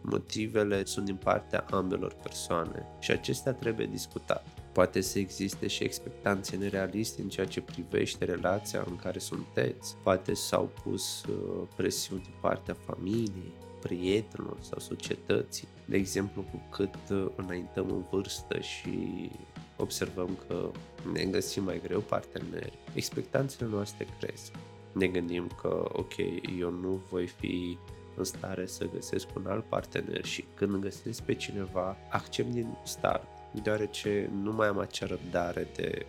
Motivele 0.01 0.85
sunt 0.85 1.05
din 1.05 1.15
partea 1.15 1.65
ambelor 1.69 2.13
persoane 2.23 2.85
și 2.99 3.11
acestea 3.11 3.53
trebuie 3.53 3.85
discutate. 3.91 4.49
Poate 4.71 5.01
să 5.01 5.19
existe 5.19 5.67
și 5.67 5.83
expectanțe 5.83 6.55
nerealiste 6.55 7.21
în 7.21 7.29
ceea 7.29 7.45
ce 7.45 7.61
privește 7.61 8.25
relația 8.25 8.83
în 8.87 8.95
care 8.95 9.19
sunteți. 9.19 9.95
Poate 10.03 10.33
s-au 10.33 10.69
pus 10.83 11.23
uh, 11.23 11.67
presiuni 11.75 12.21
din 12.21 12.33
partea 12.41 12.75
familiei, 12.85 13.53
prietenilor 13.81 14.57
sau 14.59 14.79
societății. 14.79 15.67
De 15.85 15.97
exemplu, 15.97 16.41
cu 16.41 16.61
cât 16.71 16.95
uh, 17.11 17.27
înaintăm 17.35 17.89
în 17.89 18.03
vârstă 18.11 18.59
și 18.59 19.29
observăm 19.77 20.37
că 20.47 20.69
ne 21.13 21.23
găsim 21.23 21.63
mai 21.63 21.81
greu 21.83 21.99
parteneri, 21.99 22.77
expectanțele 22.93 23.69
noastre 23.69 24.07
cresc. 24.19 24.51
Ne 24.95 25.07
gândim 25.07 25.51
că, 25.61 25.85
ok, 25.91 26.17
eu 26.59 26.69
nu 26.69 27.01
voi 27.09 27.27
fi 27.27 27.77
în 28.15 28.23
stare 28.23 28.65
să 28.65 28.89
găsesc 28.93 29.27
un 29.35 29.45
alt 29.47 29.63
partener 29.63 30.25
și 30.25 30.45
când 30.53 30.75
găsesc 30.75 31.21
pe 31.21 31.33
cineva, 31.33 31.97
accept 32.09 32.51
din 32.51 32.77
start 32.83 33.27
deoarece 33.61 34.29
nu 34.41 34.51
mai 34.51 34.67
am 34.67 34.77
acea 34.77 35.05
răbdare 35.05 35.67
de 35.75 36.05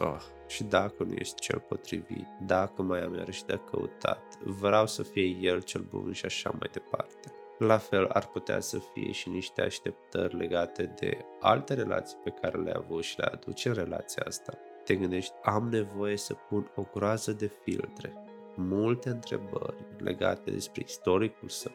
oh, 0.00 0.20
și 0.46 0.64
dacă 0.64 1.04
nu 1.04 1.12
ești 1.12 1.40
cel 1.40 1.58
potrivit, 1.58 2.26
dacă 2.46 2.82
mai 2.82 3.02
am 3.02 3.14
iarăși 3.14 3.44
de 3.44 3.60
căutat, 3.70 4.38
vreau 4.42 4.86
să 4.86 5.02
fie 5.02 5.36
el 5.40 5.60
cel 5.60 5.86
bun 5.90 6.12
și 6.12 6.24
așa 6.24 6.50
mai 6.58 6.68
departe. 6.72 7.32
La 7.58 7.78
fel 7.78 8.06
ar 8.06 8.26
putea 8.26 8.60
să 8.60 8.78
fie 8.78 9.12
și 9.12 9.28
niște 9.28 9.62
așteptări 9.62 10.36
legate 10.36 10.94
de 11.00 11.24
alte 11.40 11.74
relații 11.74 12.18
pe 12.24 12.30
care 12.40 12.58
le-ai 12.58 12.76
avut 12.76 13.02
și 13.02 13.18
le 13.18 13.24
aduce 13.24 13.68
în 13.68 13.74
relația 13.74 14.22
asta. 14.26 14.58
Te 14.84 14.94
gândești, 14.94 15.34
am 15.42 15.68
nevoie 15.68 16.16
să 16.16 16.34
pun 16.48 16.70
o 16.74 16.82
groază 16.94 17.32
de 17.32 17.46
filtre, 17.46 18.12
multe 18.54 19.08
întrebări 19.08 19.84
legate 19.98 20.50
despre 20.50 20.82
istoricul 20.86 21.48
său, 21.48 21.72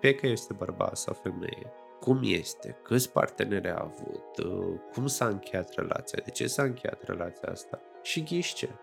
fie 0.00 0.14
că 0.14 0.26
este 0.26 0.52
bărbat 0.52 0.96
sau 0.96 1.14
femeie, 1.14 1.72
cum 2.00 2.20
este, 2.22 2.78
câți 2.82 3.12
parteneri 3.12 3.68
a 3.68 3.80
avut, 3.80 4.38
uh, 4.44 4.80
cum 4.92 5.06
s-a 5.06 5.26
încheiat 5.26 5.74
relația, 5.74 6.22
de 6.24 6.30
ce 6.30 6.46
s-a 6.46 6.62
încheiat 6.62 7.02
relația 7.02 7.48
asta. 7.48 7.80
Și 8.02 8.22
ghiște, 8.22 8.78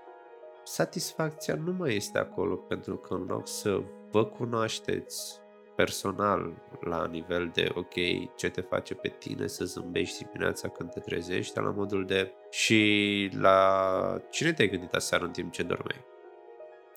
satisfacția 0.64 1.56
nu 1.56 1.72
mai 1.72 1.96
este 1.96 2.18
acolo 2.18 2.56
pentru 2.56 2.98
că 2.98 3.14
în 3.14 3.26
loc 3.28 3.48
să 3.48 3.82
vă 4.12 4.26
cunoașteți 4.26 5.40
personal 5.80 6.54
la 6.80 7.06
nivel 7.06 7.50
de 7.54 7.70
ok, 7.74 7.94
ce 8.36 8.50
te 8.50 8.62
face 8.62 8.94
pe 8.94 9.08
tine 9.08 9.48
să 9.48 9.66
zâmbești 9.66 10.24
dimineața 10.24 10.68
când 10.68 10.92
te 10.92 11.00
trezești, 11.00 11.60
la 11.60 11.70
modul 11.70 12.06
de 12.06 12.32
și 12.50 13.30
la 13.34 14.22
cine 14.30 14.54
te-ai 14.54 14.70
gândit 14.70 14.94
aseară 14.94 15.26
în 15.26 15.32
timp 15.32 15.52
ce 15.52 15.64
dormeai. 15.64 16.06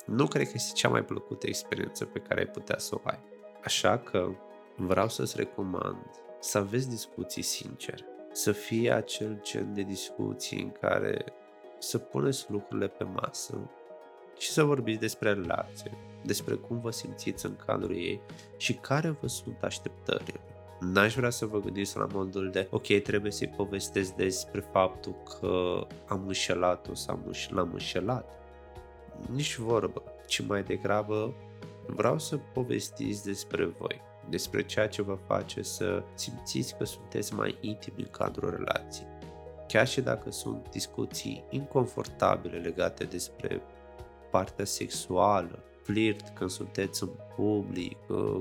Nu 0.07 0.27
cred 0.27 0.45
că 0.47 0.53
este 0.55 0.73
cea 0.75 0.89
mai 0.89 1.05
plăcută 1.05 1.47
experiență 1.47 2.05
pe 2.05 2.19
care 2.19 2.41
ai 2.41 2.47
putea 2.47 2.79
să 2.79 2.95
o 2.95 3.01
ai. 3.05 3.19
Așa 3.65 3.99
că 3.99 4.29
vreau 4.77 5.09
să-ți 5.09 5.37
recomand 5.37 6.07
să 6.41 6.59
aveți 6.59 6.89
discuții 6.89 7.43
sincere, 7.43 8.05
să 8.33 8.53
fie 8.53 8.93
acel 8.93 9.39
gen 9.43 9.75
de 9.75 9.83
discuții 9.83 10.62
în 10.62 10.73
care 10.73 11.25
să 11.79 11.99
puneți 11.99 12.51
lucrurile 12.51 12.89
pe 12.89 13.05
masă 13.05 13.71
și 14.42 14.50
să 14.50 14.62
vorbiți 14.62 15.00
despre 15.00 15.32
relație, 15.32 15.90
despre 16.25 16.54
cum 16.54 16.80
vă 16.80 16.90
simțiți 16.90 17.46
în 17.46 17.56
cadrul 17.66 17.96
ei 17.96 18.20
și 18.56 18.75
care 18.75 19.16
vă 19.20 19.26
sunt 19.26 19.62
așteptările. 19.62 20.40
N-aș 20.80 21.14
vrea 21.14 21.30
să 21.30 21.46
vă 21.46 21.61
gândiți 21.61 21.96
la 21.96 22.06
modul 22.12 22.50
de 22.50 22.68
ok, 22.70 22.87
trebuie 23.02 23.32
să-i 23.32 23.49
povestesc 23.56 24.14
despre 24.14 24.61
faptul 24.72 25.14
că 25.22 25.87
am 26.06 26.26
înșelat-o 26.26 26.94
sau 26.94 27.20
l-am 27.50 27.70
înșelat. 27.72 28.28
Nici 29.34 29.56
vorbă, 29.56 30.02
ci 30.26 30.46
mai 30.46 30.62
degrabă 30.62 31.34
vreau 31.87 32.18
să 32.18 32.37
povestiți 32.37 33.25
despre 33.25 33.64
voi, 33.64 34.00
despre 34.28 34.64
ceea 34.64 34.88
ce 34.88 35.02
vă 35.02 35.18
face 35.26 35.62
să 35.62 36.02
simțiți 36.14 36.76
că 36.76 36.84
sunteți 36.84 37.34
mai 37.34 37.58
intimi 37.61 38.02
în 38.02 38.11
cadrul 38.11 38.50
relației. 38.50 39.08
Chiar 39.68 39.87
și 39.87 40.00
dacă 40.00 40.30
sunt 40.30 40.68
discuții 40.70 41.44
inconfortabile 41.50 42.58
legate 42.58 43.04
despre 43.04 43.62
partea 44.33 44.65
sexuală, 44.65 45.59
flirt 45.83 46.29
când 46.29 46.51
sunteți 46.51 47.03
în 47.03 47.09
public, 47.37 47.97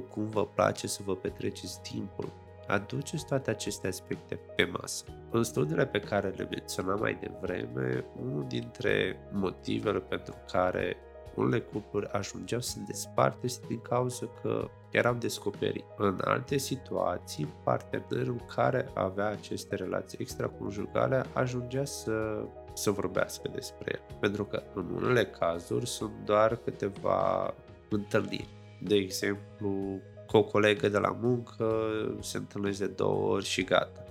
cum 0.09 0.25
vă 0.29 0.45
place 0.45 0.87
să 0.87 1.01
vă 1.05 1.15
petreceți 1.15 1.81
timpul, 1.81 2.31
aduceți 2.67 3.25
toate 3.25 3.49
aceste 3.49 3.87
aspecte 3.87 4.39
pe 4.55 4.69
masă. 4.79 5.05
În 5.31 5.43
studiile 5.43 5.85
pe 5.85 5.99
care 5.99 6.33
le 6.37 6.47
menționam 6.49 6.99
mai 6.99 7.17
devreme, 7.21 8.05
unul 8.21 8.45
dintre 8.47 9.17
motivele 9.31 9.99
pentru 9.99 10.35
care 10.51 10.97
unele 11.35 11.59
cupluri 11.59 12.07
ajungeau 12.07 12.61
să 12.61 12.69
se 12.69 12.79
desparte 12.87 13.47
din 13.67 13.81
cauza 13.81 14.25
că 14.41 14.69
erau 14.91 15.13
descoperi. 15.13 15.85
În 15.97 16.21
alte 16.23 16.57
situații, 16.57 17.53
partenerul 17.63 18.45
care 18.55 18.89
avea 18.93 19.27
aceste 19.27 19.75
relații 19.75 20.17
extraconjugale 20.21 21.25
ajungea 21.33 21.85
să 21.85 22.43
să 22.73 22.91
vorbească 22.91 23.49
despre 23.53 23.91
el. 23.93 24.17
Pentru 24.19 24.45
că 24.45 24.63
în 24.73 24.85
unele 24.95 25.25
cazuri 25.25 25.87
sunt 25.87 26.11
doar 26.25 26.55
câteva 26.55 27.53
întâlniri. 27.89 28.49
De 28.81 28.95
exemplu, 28.95 29.99
cu 30.27 30.37
o 30.37 30.43
colegă 30.43 30.89
de 30.89 30.97
la 30.97 31.17
muncă 31.21 31.85
se 32.19 32.37
întâlnesc 32.37 32.79
de 32.79 32.87
două 32.87 33.33
ori 33.33 33.45
și 33.45 33.63
gata. 33.63 34.03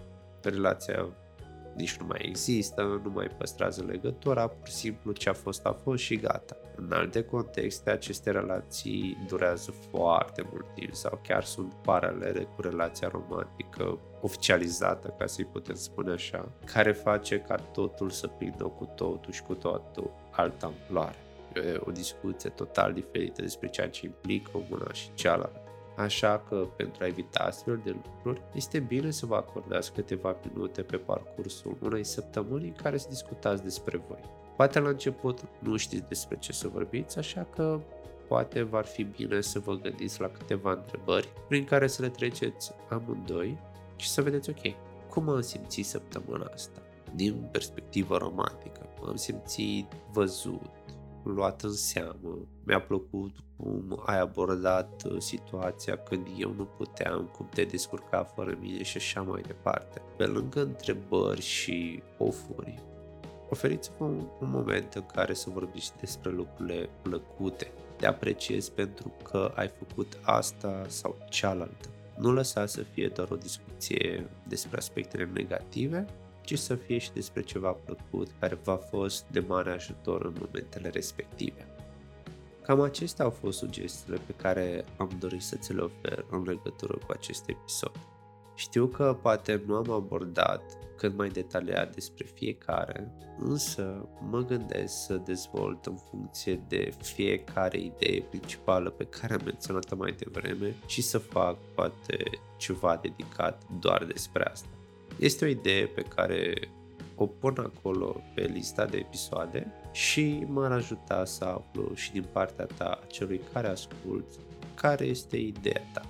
Relația 0.42 1.06
nici 1.76 1.96
nu 1.96 2.06
mai 2.06 2.20
există, 2.22 3.00
nu 3.04 3.10
mai 3.10 3.26
păstrează 3.38 3.84
legătura, 3.84 4.46
pur 4.46 4.68
și 4.68 4.74
simplu 4.74 5.12
ce 5.12 5.28
a 5.28 5.32
fost 5.32 5.66
a 5.66 5.72
fost 5.72 6.02
și 6.02 6.16
gata. 6.16 6.56
În 6.76 6.92
alte 6.92 7.22
contexte, 7.22 7.90
aceste 7.90 8.30
relații 8.30 9.26
durează 9.28 9.74
foarte 9.90 10.48
mult 10.52 10.66
timp 10.74 10.94
sau 10.94 11.20
chiar 11.22 11.44
sunt 11.44 11.74
paralele 11.74 12.42
cu 12.42 12.62
relația 12.62 13.08
romantică 13.08 13.98
oficializată, 14.20 15.14
ca 15.18 15.26
să-i 15.26 15.44
putem 15.44 15.74
spune 15.74 16.12
așa, 16.12 16.48
care 16.64 16.92
face 16.92 17.38
ca 17.38 17.54
totul 17.54 18.10
să 18.10 18.26
prindă 18.26 18.64
cu 18.64 18.84
totul 18.94 19.32
și 19.32 19.42
cu 19.42 19.54
totul 19.54 20.10
altă 20.30 20.66
amploare. 20.66 21.16
E 21.54 21.80
o 21.80 21.90
discuție 21.90 22.50
total 22.50 22.92
diferită 22.92 23.42
despre 23.42 23.68
ceea 23.68 23.88
ce 23.88 24.06
implică 24.06 24.50
una 24.70 24.92
și 24.92 25.14
cealaltă. 25.14 25.69
Așa 26.00 26.42
că, 26.48 26.56
pentru 26.76 27.04
a 27.04 27.06
evita 27.06 27.44
astfel 27.44 27.80
de 27.84 27.96
lucruri, 28.04 28.42
este 28.54 28.78
bine 28.78 29.10
să 29.10 29.26
vă 29.26 29.34
acordați 29.34 29.92
câteva 29.92 30.36
minute 30.52 30.82
pe 30.82 30.96
parcursul 30.96 31.76
unei 31.80 32.04
săptămâni 32.04 32.66
în 32.66 32.74
care 32.82 32.96
să 32.96 33.06
discutați 33.08 33.62
despre 33.62 34.02
voi. 34.08 34.20
Poate 34.56 34.78
la 34.78 34.88
început 34.88 35.40
nu 35.58 35.76
știți 35.76 36.08
despre 36.08 36.36
ce 36.38 36.52
să 36.52 36.68
vorbiți, 36.68 37.18
așa 37.18 37.46
că 37.54 37.80
poate 38.28 38.62
v-ar 38.62 38.84
fi 38.84 39.02
bine 39.04 39.40
să 39.40 39.58
vă 39.58 39.74
gândiți 39.74 40.20
la 40.20 40.28
câteva 40.28 40.72
întrebări 40.72 41.28
prin 41.48 41.64
care 41.64 41.86
să 41.86 42.02
le 42.02 42.08
treceți 42.08 42.72
amândoi 42.88 43.58
și 43.96 44.08
să 44.08 44.22
vedeți, 44.22 44.50
ok, 44.50 44.74
cum 45.08 45.28
am 45.28 45.40
simțit 45.40 45.86
săptămâna 45.86 46.50
asta? 46.54 46.80
Din 47.14 47.48
perspectivă 47.52 48.16
romantică, 48.16 48.86
am 49.06 49.16
simțit 49.16 49.86
văzut, 50.12 50.70
luat 51.22 51.62
în 51.62 51.72
seamă. 51.72 52.38
Mi-a 52.64 52.80
plăcut 52.80 53.36
cum 53.56 54.02
ai 54.06 54.20
abordat 54.20 55.02
uh, 55.04 55.16
situația 55.18 55.96
când 55.96 56.26
eu 56.36 56.52
nu 56.52 56.64
puteam, 56.64 57.30
cum 57.36 57.48
te 57.54 57.64
descurca 57.64 58.24
fără 58.24 58.58
mine 58.60 58.82
și 58.82 58.96
așa 58.96 59.22
mai 59.22 59.42
departe. 59.46 60.02
Pe 60.16 60.24
lângă 60.24 60.60
întrebări 60.60 61.40
și 61.40 62.02
ofuri, 62.18 62.82
oferiți-vă 63.50 64.04
un, 64.04 64.26
un 64.40 64.50
moment 64.50 64.94
în 64.94 65.06
care 65.14 65.34
să 65.34 65.50
vorbiți 65.50 65.92
despre 66.00 66.30
lucrurile 66.30 66.88
plăcute. 67.02 67.72
Te 67.96 68.06
apreciez 68.06 68.68
pentru 68.68 69.12
că 69.22 69.52
ai 69.54 69.68
făcut 69.68 70.18
asta 70.22 70.84
sau 70.86 71.16
cealaltă. 71.30 71.88
Nu 72.18 72.32
lăsa 72.32 72.66
să 72.66 72.82
fie 72.82 73.08
doar 73.08 73.30
o 73.30 73.36
discuție 73.36 74.26
despre 74.48 74.76
aspectele 74.76 75.30
negative, 75.32 76.06
ci 76.50 76.58
să 76.58 76.74
fie 76.74 76.98
și 76.98 77.12
despre 77.12 77.42
ceva 77.42 77.70
plăcut 77.70 78.28
care 78.38 78.54
v-a 78.64 78.76
fost 78.76 79.24
de 79.30 79.40
mare 79.40 79.72
ajutor 79.72 80.24
în 80.24 80.34
momentele 80.38 80.88
respective. 80.88 81.66
Cam 82.62 82.80
acestea 82.80 83.24
au 83.24 83.30
fost 83.30 83.58
sugestiile 83.58 84.18
pe 84.26 84.32
care 84.36 84.84
am 84.96 85.10
dorit 85.18 85.42
să 85.42 85.56
ți 85.56 85.74
le 85.74 85.80
ofer 85.80 86.24
în 86.30 86.42
legătură 86.42 86.98
cu 87.06 87.12
acest 87.12 87.48
episod. 87.48 87.92
Știu 88.54 88.86
că 88.86 89.18
poate 89.22 89.62
nu 89.66 89.74
am 89.74 89.90
abordat 89.90 90.62
cât 90.96 91.16
mai 91.16 91.28
detaliat 91.28 91.94
despre 91.94 92.26
fiecare, 92.34 93.12
însă 93.38 94.08
mă 94.30 94.44
gândesc 94.44 95.04
să 95.04 95.14
dezvolt 95.14 95.86
în 95.86 95.96
funcție 96.10 96.60
de 96.68 96.92
fiecare 97.02 97.78
idee 97.78 98.20
principală 98.30 98.90
pe 98.90 99.04
care 99.04 99.34
am 99.34 99.40
menționat-o 99.44 99.96
mai 99.96 100.12
devreme 100.12 100.74
și 100.86 101.02
să 101.02 101.18
fac 101.18 101.56
poate 101.74 102.16
ceva 102.56 102.98
dedicat 103.02 103.62
doar 103.80 104.04
despre 104.04 104.44
asta. 104.44 104.79
Este 105.20 105.44
o 105.44 105.48
idee 105.48 105.86
pe 105.86 106.02
care 106.02 106.54
o 107.14 107.26
pun 107.26 107.54
acolo 107.58 108.22
pe 108.34 108.42
lista 108.42 108.84
de 108.84 108.96
episoade 108.96 109.72
și 109.92 110.44
m-ar 110.48 110.72
ajuta 110.72 111.24
să 111.24 111.44
aflu 111.44 111.94
și 111.94 112.12
din 112.12 112.24
partea 112.32 112.64
ta 112.64 113.00
celui 113.08 113.40
care 113.52 113.68
ascult 113.68 114.24
care 114.74 115.04
este 115.04 115.36
ideea 115.36 115.82
ta. 115.92 116.02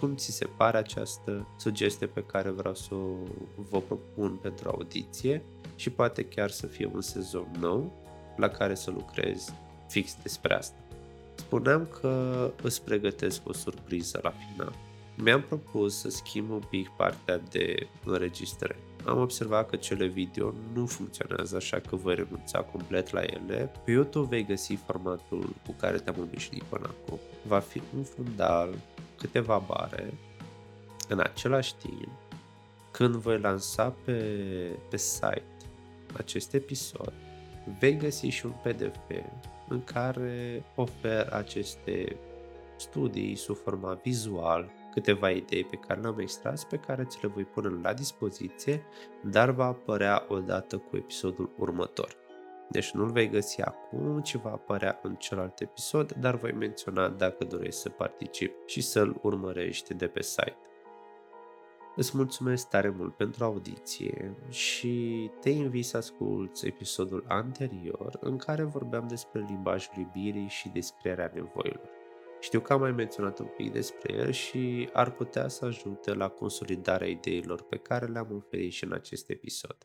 Cum 0.00 0.16
ți 0.16 0.30
se 0.30 0.46
pare 0.56 0.76
această 0.76 1.48
sugestie 1.58 2.06
pe 2.06 2.24
care 2.24 2.50
vreau 2.50 2.74
să 2.74 2.94
o 2.94 3.16
vă 3.70 3.80
propun 3.80 4.38
pentru 4.42 4.68
audiție 4.68 5.42
și 5.76 5.90
poate 5.90 6.24
chiar 6.24 6.50
să 6.50 6.66
fie 6.66 6.90
un 6.94 7.00
sezon 7.00 7.48
nou 7.60 7.92
la 8.36 8.48
care 8.48 8.74
să 8.74 8.90
lucrez 8.90 9.52
fix 9.88 10.16
despre 10.22 10.54
asta. 10.54 10.78
Spuneam 11.34 11.88
că 12.00 12.50
îți 12.62 12.82
pregătesc 12.82 13.48
o 13.48 13.52
surpriză 13.52 14.20
la 14.22 14.30
final 14.30 14.72
mi-am 15.16 15.42
propus 15.42 15.98
să 15.98 16.10
schimb 16.10 16.50
un 16.50 16.62
pic 16.70 16.88
partea 16.88 17.38
de 17.50 17.88
înregistrare. 18.04 18.76
Am 19.04 19.20
observat 19.20 19.70
că 19.70 19.76
cele 19.76 20.06
video 20.06 20.54
nu 20.72 20.86
funcționează, 20.86 21.56
așa 21.56 21.80
că 21.80 21.96
voi 21.96 22.14
renunța 22.14 22.60
complet 22.60 23.10
la 23.10 23.20
ele. 23.20 23.72
Pe 23.84 23.90
YouTube 23.90 24.26
vei 24.28 24.44
găsi 24.44 24.74
formatul 24.74 25.54
cu 25.66 25.72
care 25.72 25.98
te-am 25.98 26.16
obișnuit 26.20 26.62
până 26.62 26.90
acum. 26.90 27.18
Va 27.46 27.58
fi 27.58 27.82
un 27.96 28.02
fundal, 28.02 28.74
câteva 29.18 29.58
bare, 29.58 30.14
în 31.08 31.18
același 31.18 31.74
timp, 31.74 32.08
când 32.90 33.14
voi 33.14 33.38
lansa 33.38 33.94
pe, 34.04 34.12
pe 34.90 34.96
site 34.96 35.44
acest 36.12 36.54
episod, 36.54 37.12
vei 37.78 37.96
găsi 37.96 38.26
și 38.26 38.46
un 38.46 38.52
PDF 38.62 38.96
în 39.68 39.84
care 39.84 40.64
ofer 40.74 41.28
aceste 41.32 42.16
studii 42.76 43.36
sub 43.36 43.56
format 43.56 44.02
vizual 44.02 44.70
câteva 44.96 45.30
idei 45.30 45.64
pe 45.64 45.76
care 45.76 46.00
le-am 46.00 46.18
extras, 46.18 46.64
pe 46.64 46.76
care 46.76 47.04
ți 47.04 47.18
le 47.22 47.28
voi 47.28 47.44
pune 47.44 47.80
la 47.82 47.92
dispoziție, 47.92 48.84
dar 49.22 49.50
va 49.50 49.64
apărea 49.64 50.24
odată 50.28 50.78
cu 50.78 50.96
episodul 50.96 51.50
următor. 51.58 52.16
Deci 52.70 52.90
nu-l 52.90 53.10
vei 53.10 53.28
găsi 53.28 53.62
acum, 53.62 54.20
ci 54.20 54.34
va 54.34 54.50
apărea 54.50 54.98
în 55.02 55.14
celălalt 55.14 55.60
episod, 55.60 56.12
dar 56.12 56.34
voi 56.34 56.52
menționa 56.52 57.08
dacă 57.08 57.44
dorești 57.44 57.80
să 57.80 57.88
participi 57.88 58.54
și 58.66 58.80
să-l 58.80 59.18
urmărești 59.22 59.94
de 59.94 60.06
pe 60.06 60.22
site. 60.22 60.56
Îți 61.96 62.16
mulțumesc 62.16 62.68
tare 62.68 62.88
mult 62.88 63.16
pentru 63.16 63.44
audiție 63.44 64.36
și 64.48 65.30
te 65.40 65.50
invit 65.50 65.84
să 65.84 65.96
asculți 65.96 66.66
episodul 66.66 67.24
anterior 67.28 68.18
în 68.20 68.36
care 68.36 68.62
vorbeam 68.62 69.06
despre 69.08 69.44
limbajul 69.48 69.92
iubirii 69.96 70.48
și 70.48 70.68
descrierea 70.68 71.30
nevoilor. 71.34 71.95
Știu 72.40 72.60
că 72.60 72.72
am 72.72 72.80
mai 72.80 72.92
menționat 72.92 73.38
un 73.38 73.46
pic 73.56 73.72
despre 73.72 74.14
el 74.14 74.30
și 74.30 74.88
ar 74.92 75.10
putea 75.10 75.48
să 75.48 75.64
ajute 75.64 76.14
la 76.14 76.28
consolidarea 76.28 77.08
ideilor 77.08 77.62
pe 77.62 77.76
care 77.76 78.06
le-am 78.06 78.32
oferit 78.34 78.72
și 78.72 78.84
în 78.84 78.92
acest 78.92 79.30
episod. 79.30 79.76